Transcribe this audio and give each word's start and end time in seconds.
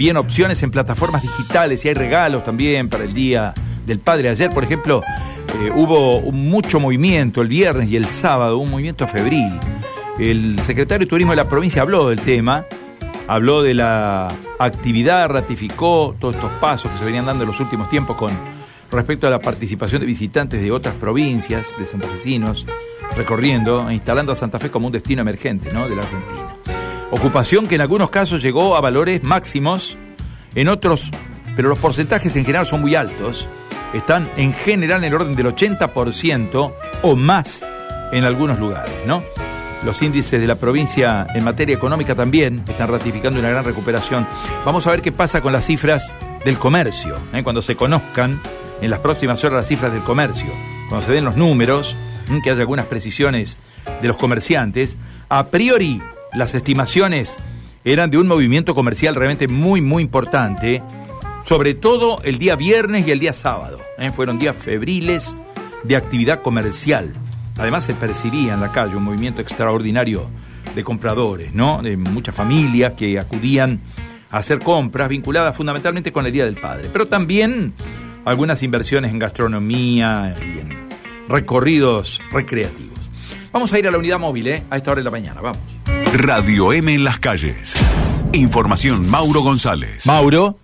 bien 0.00 0.16
opciones 0.16 0.62
en 0.62 0.70
plataformas 0.70 1.20
digitales 1.20 1.84
y 1.84 1.88
hay 1.88 1.94
regalos 1.94 2.42
también 2.42 2.88
para 2.88 3.04
el 3.04 3.12
Día 3.12 3.52
del 3.84 3.98
Padre. 3.98 4.30
Ayer, 4.30 4.50
por 4.50 4.64
ejemplo, 4.64 5.02
eh, 5.60 5.70
hubo 5.76 6.22
mucho 6.32 6.80
movimiento 6.80 7.42
el 7.42 7.48
viernes 7.48 7.90
y 7.90 7.96
el 7.96 8.06
sábado, 8.06 8.56
un 8.56 8.70
movimiento 8.70 9.06
febril. 9.06 9.52
El 10.18 10.58
secretario 10.60 11.04
de 11.04 11.10
Turismo 11.10 11.32
de 11.32 11.36
la 11.36 11.50
provincia 11.50 11.82
habló 11.82 12.08
del 12.08 12.20
tema, 12.22 12.64
habló 13.28 13.60
de 13.60 13.74
la 13.74 14.34
actividad, 14.58 15.28
ratificó 15.28 16.16
todos 16.18 16.34
estos 16.34 16.52
pasos 16.52 16.90
que 16.92 16.96
se 16.96 17.04
venían 17.04 17.26
dando 17.26 17.44
en 17.44 17.50
los 17.50 17.60
últimos 17.60 17.90
tiempos 17.90 18.16
con 18.16 18.30
respecto 18.90 19.26
a 19.26 19.30
la 19.30 19.40
participación 19.40 20.00
de 20.00 20.06
visitantes 20.06 20.62
de 20.62 20.72
otras 20.72 20.94
provincias, 20.94 21.76
de 21.78 21.84
santafesinos, 21.84 22.64
recorriendo 23.18 23.90
e 23.90 23.92
instalando 23.92 24.32
a 24.32 24.34
Santa 24.34 24.58
Fe 24.58 24.70
como 24.70 24.86
un 24.86 24.94
destino 24.94 25.20
emergente 25.20 25.70
¿no? 25.74 25.86
de 25.86 25.94
la 25.94 26.02
Argentina. 26.04 26.59
Ocupación 27.10 27.66
que 27.66 27.74
en 27.74 27.80
algunos 27.80 28.10
casos 28.10 28.40
llegó 28.42 28.76
a 28.76 28.80
valores 28.80 29.22
máximos, 29.22 29.98
en 30.54 30.68
otros, 30.68 31.10
pero 31.56 31.68
los 31.68 31.78
porcentajes 31.78 32.34
en 32.36 32.44
general 32.44 32.66
son 32.66 32.80
muy 32.80 32.94
altos, 32.94 33.48
están 33.92 34.30
en 34.36 34.52
general 34.52 35.02
en 35.02 35.08
el 35.08 35.14
orden 35.14 35.34
del 35.34 35.46
80% 35.46 36.72
o 37.02 37.16
más 37.16 37.62
en 38.12 38.24
algunos 38.24 38.58
lugares, 38.58 38.94
¿no? 39.06 39.22
Los 39.84 40.02
índices 40.02 40.40
de 40.40 40.46
la 40.46 40.56
provincia 40.56 41.26
en 41.34 41.42
materia 41.42 41.74
económica 41.74 42.14
también 42.14 42.62
están 42.68 42.88
ratificando 42.88 43.40
una 43.40 43.48
gran 43.48 43.64
recuperación. 43.64 44.26
Vamos 44.64 44.86
a 44.86 44.90
ver 44.90 45.00
qué 45.00 45.10
pasa 45.10 45.40
con 45.40 45.52
las 45.52 45.66
cifras 45.66 46.14
del 46.44 46.58
comercio, 46.58 47.16
¿eh? 47.32 47.42
cuando 47.42 47.62
se 47.62 47.76
conozcan 47.76 48.40
en 48.80 48.90
las 48.90 49.00
próximas 49.00 49.42
horas 49.42 49.58
las 49.58 49.68
cifras 49.68 49.92
del 49.92 50.02
comercio, 50.02 50.50
cuando 50.88 51.06
se 51.06 51.12
den 51.12 51.24
los 51.24 51.36
números, 51.36 51.96
que 52.44 52.50
haya 52.50 52.60
algunas 52.60 52.86
precisiones 52.86 53.56
de 54.00 54.06
los 54.06 54.16
comerciantes, 54.16 54.96
a 55.28 55.46
priori 55.46 56.00
las 56.32 56.54
estimaciones 56.54 57.38
eran 57.84 58.10
de 58.10 58.18
un 58.18 58.26
movimiento 58.26 58.74
comercial 58.74 59.14
realmente 59.14 59.48
muy, 59.48 59.80
muy 59.80 60.02
importante, 60.02 60.82
sobre 61.44 61.74
todo 61.74 62.20
el 62.22 62.38
día 62.38 62.56
viernes 62.56 63.06
y 63.06 63.10
el 63.10 63.20
día 63.20 63.32
sábado. 63.32 63.78
¿eh? 63.98 64.10
Fueron 64.10 64.38
días 64.38 64.56
febriles 64.56 65.36
de 65.82 65.96
actividad 65.96 66.42
comercial. 66.42 67.12
Además 67.56 67.84
se 67.84 67.94
percibía 67.94 68.54
en 68.54 68.60
la 68.60 68.72
calle 68.72 68.96
un 68.96 69.04
movimiento 69.04 69.40
extraordinario 69.40 70.28
de 70.74 70.84
compradores, 70.84 71.52
¿no? 71.52 71.82
De 71.82 71.96
muchas 71.96 72.34
familias 72.34 72.92
que 72.92 73.18
acudían 73.18 73.80
a 74.30 74.38
hacer 74.38 74.60
compras 74.60 75.08
vinculadas 75.08 75.56
fundamentalmente 75.56 76.12
con 76.12 76.26
el 76.26 76.32
Día 76.32 76.44
del 76.44 76.56
Padre, 76.56 76.88
pero 76.92 77.06
también 77.06 77.72
algunas 78.24 78.62
inversiones 78.62 79.12
en 79.12 79.18
gastronomía 79.18 80.36
y 80.38 80.60
en 80.60 80.88
recorridos 81.28 82.20
recreativos. 82.30 82.98
Vamos 83.52 83.72
a 83.72 83.78
ir 83.78 83.88
a 83.88 83.90
la 83.90 83.98
unidad 83.98 84.18
móvil, 84.18 84.46
¿eh? 84.46 84.62
A 84.70 84.76
esta 84.76 84.92
hora 84.92 85.00
de 85.00 85.04
la 85.04 85.10
mañana, 85.10 85.40
vamos. 85.40 85.89
Radio 86.12 86.72
M 86.72 86.92
en 86.92 87.04
las 87.04 87.20
calles. 87.20 87.76
Información 88.32 89.08
Mauro 89.08 89.42
González. 89.42 90.04
Mauro. 90.06 90.56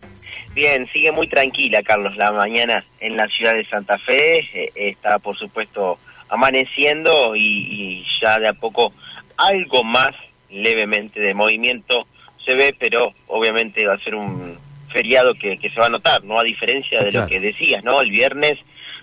Bien, 0.55 0.89
sigue 0.89 1.13
muy 1.13 1.29
tranquila, 1.29 1.85
Carlos, 1.85 2.17
la 2.17 2.33
mañana 2.33 2.83
en 2.99 3.17
la 3.17 3.29
ciudad 3.29 3.55
de 3.55 3.65
Santa 3.65 3.97
Fe. 3.97 4.41
Eh, 4.41 4.73
está, 4.75 5.21
por 5.21 5.37
supuesto, 5.37 6.01
amaneciendo 6.29 7.37
y, 7.37 8.05
ya 8.21 8.41
de 8.41 8.49
a 8.49 8.55
poco 8.55 8.93
algo 9.37 9.85
más 9.85 10.17
levemente 10.51 11.21
de 11.21 11.33
movimiento 11.33 12.09
se 12.45 12.55
ve, 12.55 12.75
pero 12.77 13.13
obviamente 13.29 13.87
va 13.87 13.95
a 13.95 13.99
ser 13.99 14.17
un 14.17 14.59
feriado 14.89 15.35
que, 15.35 15.59
se 15.61 15.81
va 15.81 15.87
a 15.87 15.91
notar, 15.91 16.25
¿no? 16.25 16.41
A 16.41 16.45
diferencia 16.45 17.03
de 17.03 17.13
lo 17.13 17.27
que 17.29 17.39
decías, 17.39 17.85
¿no? 17.85 18.01
El 18.01 18.11
viernes 18.11 18.59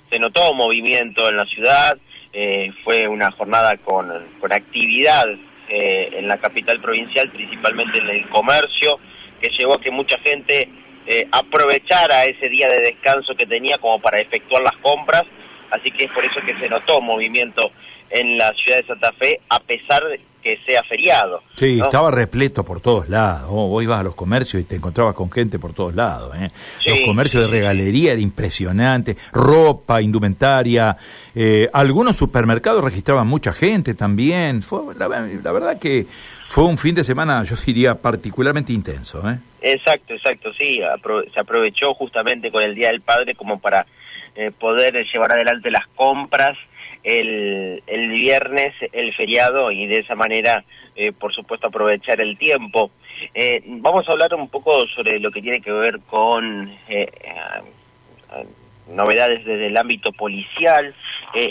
se 0.09 0.19
notó 0.19 0.53
movimiento 0.53 1.29
en 1.29 1.37
la 1.37 1.45
ciudad, 1.45 1.97
eh, 2.33 2.73
fue 2.83 3.07
una 3.07 3.31
jornada 3.31 3.77
con, 3.77 4.11
con 4.41 4.51
actividad 4.51 5.25
eh, 5.75 6.19
en 6.19 6.27
la 6.27 6.37
capital 6.37 6.79
provincial, 6.79 7.29
principalmente 7.29 7.97
en 7.97 8.07
el 8.07 8.27
comercio, 8.29 8.99
que 9.41 9.49
llevó 9.49 9.73
a 9.73 9.81
que 9.81 9.89
mucha 9.89 10.19
gente 10.19 10.69
eh, 11.07 11.27
aprovechara 11.31 12.25
ese 12.25 12.47
día 12.47 12.69
de 12.69 12.79
descanso 12.79 13.33
que 13.33 13.47
tenía 13.47 13.79
como 13.79 13.99
para 13.99 14.19
efectuar 14.19 14.61
las 14.61 14.77
compras, 14.77 15.23
así 15.71 15.89
que 15.89 16.03
es 16.03 16.11
por 16.11 16.23
eso 16.23 16.41
que 16.45 16.53
se 16.59 16.69
notó 16.69 17.01
movimiento 17.01 17.71
en 18.11 18.37
la 18.37 18.53
ciudad 18.53 18.77
de 18.77 18.85
Santa 18.85 19.13
Fe, 19.13 19.39
a 19.49 19.59
pesar 19.61 20.03
de 20.03 20.19
que 20.43 20.57
sea 20.65 20.83
feriado. 20.83 21.41
Sí, 21.55 21.79
estaba 21.81 22.11
repleto 22.11 22.63
por 22.65 22.81
todos 22.81 23.07
lados. 23.07 23.49
vos 23.49 23.81
ibas 23.81 24.01
a 24.01 24.03
los 24.03 24.13
comercios 24.13 24.61
y 24.61 24.65
te 24.65 24.75
encontrabas 24.75 25.15
con 25.15 25.31
gente 25.31 25.57
por 25.57 25.73
todos 25.73 25.95
lados. 25.95 26.35
¿eh? 26.35 26.49
los 26.85 26.99
comercios 27.05 27.45
de 27.45 27.49
regalería 27.49 28.11
era 28.11 28.21
impresionante, 28.21 29.15
ropa, 29.31 30.01
indumentaria. 30.01 30.95
Eh, 31.33 31.69
algunos 31.71 32.17
supermercados 32.17 32.83
registraban 32.83 33.25
mucha 33.25 33.53
gente 33.53 33.93
también. 33.93 34.61
Fue, 34.61 34.93
la, 34.97 35.07
verdad 35.07 35.79
que 35.79 36.05
fue 36.49 36.65
un 36.65 36.77
fin 36.77 36.93
de 36.93 37.03
semana, 37.03 37.43
yo 37.45 37.55
diría, 37.65 37.95
particularmente 37.95 38.73
intenso. 38.73 39.27
¿eh? 39.29 39.37
Exacto, 39.61 40.13
exacto, 40.13 40.51
sí. 40.53 40.81
se 41.33 41.39
aprovechó 41.39 41.93
justamente 41.93 42.51
con 42.51 42.61
el 42.63 42.75
Día 42.75 42.89
del 42.89 43.01
Padre 43.01 43.33
como 43.33 43.59
para 43.59 43.85
eh, 44.35 44.51
poder 44.51 45.05
llevar 45.05 45.31
adelante 45.31 45.71
las 45.71 45.87
compras 45.95 46.57
el, 47.03 47.83
el 47.85 48.09
viernes 48.09 48.73
el 48.91 49.13
feriado 49.13 49.71
y 49.71 49.87
de 49.87 49.99
esa 49.99 50.15
manera, 50.15 50.63
eh, 50.95 51.11
por 51.11 51.33
supuesto, 51.33 51.67
aprovechar 51.67 52.21
el 52.21 52.37
tiempo. 52.37 52.91
Eh, 53.33 53.61
vamos 53.65 54.07
a 54.07 54.13
hablar 54.13 54.33
un 54.33 54.49
poco 54.49 54.87
sobre 54.87 55.19
lo 55.19 55.31
que 55.31 55.41
tiene 55.41 55.61
que 55.61 55.71
ver 55.71 55.99
con 56.01 56.71
eh, 56.87 57.11
novedades 58.89 59.45
desde 59.45 59.67
el 59.67 59.77
ámbito 59.77 60.11
policial. 60.11 60.93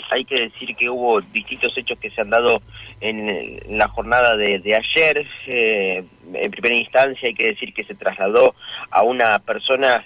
hay 0.09 0.25
que 0.25 0.41
decir 0.41 0.75
que 0.75 0.89
hubo 0.89 1.21
distintos 1.21 1.77
hechos 1.77 1.99
que 1.99 2.09
se 2.09 2.21
han 2.21 2.29
dado 2.29 2.61
en, 2.99 3.77
la 3.77 3.87
jornada 3.87 4.35
de, 4.35 4.59
de 4.59 4.75
ayer. 4.75 5.27
en 5.45 6.51
primera 6.51 6.75
instancia 6.75 7.27
hay 7.27 7.33
que 7.35 7.47
decir 7.47 7.73
que 7.73 7.83
se 7.83 7.95
trasladó 7.95 8.55
a 8.91 9.03
una 9.03 9.39
persona 9.39 10.03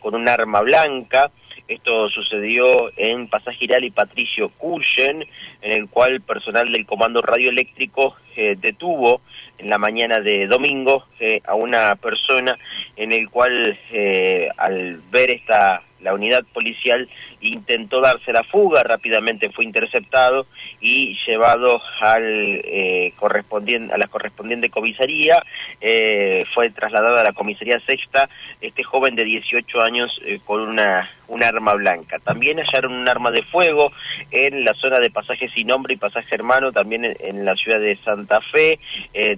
con 0.00 0.14
un 0.14 0.28
arma 0.28 0.60
blanca. 0.60 1.30
Esto 1.72 2.10
sucedió 2.10 2.90
en 2.96 3.28
Pasaje 3.28 3.66
y 3.80 3.90
Patricio 3.90 4.50
Cullen, 4.50 5.24
en 5.62 5.72
el 5.72 5.88
cual 5.88 6.20
personal 6.20 6.70
del 6.70 6.84
Comando 6.84 7.22
Radioeléctrico 7.22 8.14
eh, 8.36 8.56
detuvo 8.60 9.22
en 9.56 9.70
la 9.70 9.78
mañana 9.78 10.20
de 10.20 10.46
domingo 10.48 11.06
eh, 11.18 11.40
a 11.46 11.54
una 11.54 11.96
persona 11.96 12.58
en 12.96 13.12
el 13.12 13.30
cual 13.30 13.78
eh, 13.90 14.50
al 14.58 15.00
ver 15.10 15.30
esta 15.30 15.82
la 16.02 16.14
unidad 16.14 16.44
policial 16.52 17.08
intentó 17.40 18.00
darse 18.00 18.32
la 18.32 18.42
fuga, 18.42 18.82
rápidamente 18.82 19.50
fue 19.50 19.64
interceptado 19.64 20.46
y 20.80 21.16
llevado 21.26 21.80
al 22.00 22.24
eh, 22.64 23.12
correspondiente 23.16 23.94
a 23.94 23.98
la 23.98 24.08
correspondiente 24.08 24.70
comisaría, 24.70 25.42
eh, 25.80 26.44
fue 26.52 26.70
trasladado 26.70 27.18
a 27.18 27.24
la 27.24 27.32
comisaría 27.32 27.80
sexta 27.80 28.28
este 28.60 28.82
joven 28.82 29.14
de 29.14 29.24
18 29.24 29.80
años 29.80 30.20
eh, 30.24 30.40
con 30.44 30.60
una 30.60 31.10
un 31.32 31.42
arma 31.42 31.74
blanca. 31.74 32.18
También 32.18 32.58
hallaron 32.58 32.92
un 32.92 33.08
arma 33.08 33.30
de 33.30 33.42
fuego 33.42 33.90
en 34.30 34.64
la 34.64 34.74
zona 34.74 35.00
de 35.00 35.10
pasaje 35.10 35.48
sin 35.48 35.68
nombre 35.68 35.94
y 35.94 35.96
pasaje 35.96 36.34
hermano, 36.34 36.72
también 36.72 37.04
en, 37.04 37.44
la 37.44 37.54
ciudad 37.56 37.80
de 37.80 37.96
Santa 37.96 38.40
Fe, 38.40 38.78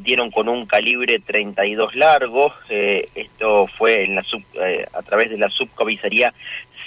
dieron 0.00 0.30
con 0.30 0.48
un 0.48 0.66
calibre 0.66 1.20
32 1.20 1.94
largo, 1.94 2.52
esto 2.68 3.66
fue 3.66 4.04
en 4.04 4.16
la 4.16 4.24
a 4.92 5.02
través 5.02 5.30
de 5.30 5.38
la 5.38 5.48
subcomisaría 5.48 6.32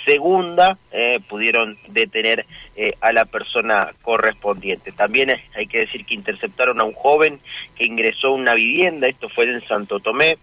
segunda 0.08 0.78
eh, 0.92 1.20
pudieron 1.28 1.78
detener 1.90 2.46
eh, 2.78 2.94
a 3.02 3.12
la 3.12 3.26
persona 3.26 3.92
correspondiente. 4.02 4.94
También 4.94 5.36
hay 5.54 5.68
que 5.68 5.80
decir 5.80 6.06
que 6.06 6.14
interceptaron 6.14 6.80
a 6.80 6.86
un 6.86 6.94
joven 6.94 7.40
que 7.76 7.86
ingresó 7.86 8.28
a 8.28 8.36
una 8.36 8.54
vivienda, 8.54 9.08
esto 9.08 9.28
fue 9.28 9.52
en 9.52 9.62
Santo 9.68 10.00
Tomé, 10.00 10.38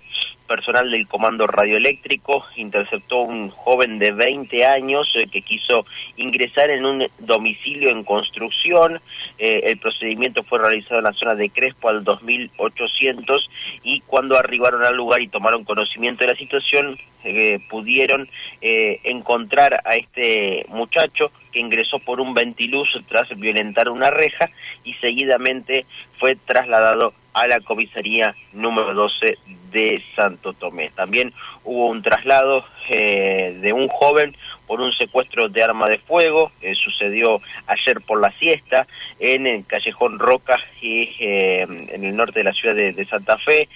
personal 0.47 0.91
del 0.91 1.09
Comando 1.09 1.47
Radioeléctrico 1.47 2.45
interceptó 2.57 3.23
un 3.23 3.49
joven 3.51 3.99
de 3.99 4.13
20 4.13 4.65
años 4.67 5.13
eh, 5.17 5.27
que 5.27 5.43
quiso 5.43 5.87
ingresar 6.17 6.71
en 6.71 6.85
un 6.85 7.07
domicilio 7.19 7.91
en 7.91 8.05
construcción. 8.05 9.01
Eh, 9.39 9.63
el 9.65 9.79
procedimiento 9.79 10.43
fue 10.43 10.59
realizado 10.59 10.99
en 10.99 11.05
la 11.05 11.13
zona 11.13 11.35
de 11.35 11.51
Crespo 11.51 11.89
al 11.89 12.05
2800 12.05 13.51
y 13.83 14.01
cuando 14.01 14.39
arribaron 14.39 14.85
al 14.85 14.97
lugar 14.97 15.21
y 15.21 15.29
tomaron 15.29 15.65
conocimiento 15.65 16.25
de 16.25 16.33
la 16.33 16.39
situación, 16.39 16.99
eh, 17.25 17.59
pudieron 17.71 18.29
encontrar 18.61 19.54
a 19.59 19.97
este 19.97 20.67
muchacho 20.69 21.31
que 21.53 21.61
ingresó 21.61 21.99
por 21.99 22.21
un 22.21 22.35
ventiluz 22.35 22.89
tras 23.09 23.29
violentar 23.39 23.89
una 23.89 24.11
reja 24.11 24.51
y 24.83 24.95
seguidamente 24.95 25.87
fue 26.19 26.37
trasladado 26.37 27.15
a 27.33 27.47
la 27.47 27.61
comisaría 27.61 28.35
número 28.53 28.95
12 28.95 29.39
de 29.71 30.03
Santo 30.15 30.53
Tomé. 30.53 30.91
También 30.91 31.33
hubo 31.65 31.89
un 31.89 32.03
traslado 32.03 32.65
eh, 32.89 33.59
de 33.61 33.73
un 33.73 33.89
joven 33.89 34.37
por 34.67 34.81
un 34.81 34.93
secuestro 34.93 35.49
de 35.49 35.63
arma 35.63 35.89
de 35.89 35.99
fuego, 35.99 36.51
eh, 36.63 36.75
sucedió 36.75 37.41
ayer 37.67 38.01
por 38.01 38.21
la 38.21 38.31
siesta 38.31 38.87
en 39.19 39.47
el 39.47 39.67
Callejón 39.67 40.19
Roca 40.19 40.59
y 40.81 41.11
eh, 41.21 41.63
en 41.63 42.05
el 42.05 42.17
norte 42.17 42.41
de 42.41 42.45
la 42.45 42.53
ciudad 42.53 42.75
de, 42.75 43.05
Santa 43.05 43.37
Fe. 43.37 43.69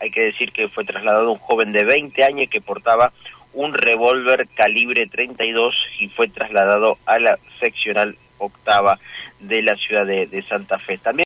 hay 0.00 0.10
que 0.10 0.22
decir 0.22 0.52
que 0.52 0.68
fue 0.68 0.84
trasladado 0.84 1.32
un 1.32 1.38
joven 1.38 1.72
de 1.72 1.84
20 1.84 2.22
años 2.24 2.48
que 2.50 2.60
portaba 2.60 3.12
un 3.52 3.74
revólver 3.74 4.46
calibre 4.54 5.06
32 5.06 5.74
y 6.00 6.08
fue 6.08 6.28
trasladado 6.28 6.98
a 7.06 7.18
la 7.18 7.38
seccional 7.60 8.16
octava 8.38 8.98
de 9.40 9.62
la 9.62 9.76
ciudad 9.76 10.06
de, 10.06 10.44
Santa 10.48 10.78
Fe. 10.78 10.98
También 10.98 11.16